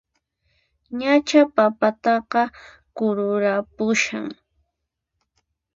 [0.99, 2.41] Ñachá papataqa
[2.95, 4.27] kururanpushan!